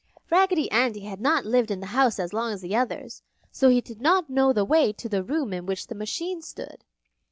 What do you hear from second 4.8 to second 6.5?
to the room in which the machine